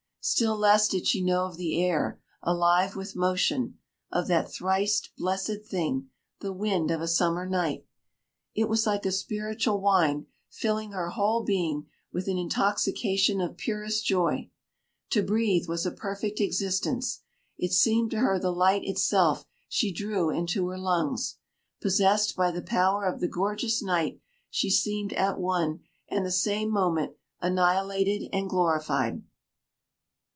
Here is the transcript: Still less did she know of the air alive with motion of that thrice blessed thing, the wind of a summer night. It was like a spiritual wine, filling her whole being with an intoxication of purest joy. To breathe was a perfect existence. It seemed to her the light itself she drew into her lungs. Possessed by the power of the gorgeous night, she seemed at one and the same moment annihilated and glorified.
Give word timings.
Still 0.23 0.55
less 0.55 0.87
did 0.87 1.07
she 1.07 1.23
know 1.23 1.45
of 1.45 1.57
the 1.57 1.81
air 1.83 2.19
alive 2.43 2.95
with 2.95 3.15
motion 3.15 3.79
of 4.11 4.27
that 4.27 4.51
thrice 4.51 5.01
blessed 5.17 5.63
thing, 5.65 6.11
the 6.41 6.53
wind 6.53 6.91
of 6.91 7.01
a 7.01 7.07
summer 7.07 7.47
night. 7.47 7.87
It 8.53 8.69
was 8.69 8.85
like 8.85 9.03
a 9.07 9.11
spiritual 9.11 9.81
wine, 9.81 10.27
filling 10.47 10.91
her 10.91 11.09
whole 11.09 11.43
being 11.43 11.87
with 12.13 12.27
an 12.27 12.37
intoxication 12.37 13.41
of 13.41 13.57
purest 13.57 14.05
joy. 14.05 14.51
To 15.09 15.23
breathe 15.23 15.67
was 15.67 15.87
a 15.87 15.91
perfect 15.91 16.39
existence. 16.39 17.21
It 17.57 17.73
seemed 17.73 18.11
to 18.11 18.19
her 18.19 18.37
the 18.37 18.53
light 18.53 18.83
itself 18.85 19.45
she 19.67 19.91
drew 19.91 20.29
into 20.29 20.67
her 20.67 20.77
lungs. 20.77 21.37
Possessed 21.81 22.35
by 22.35 22.51
the 22.51 22.61
power 22.61 23.05
of 23.07 23.21
the 23.21 23.27
gorgeous 23.27 23.81
night, 23.81 24.21
she 24.51 24.69
seemed 24.69 25.13
at 25.13 25.39
one 25.39 25.79
and 26.07 26.23
the 26.23 26.31
same 26.31 26.69
moment 26.69 27.13
annihilated 27.41 28.29
and 28.31 28.47
glorified. 28.47 29.23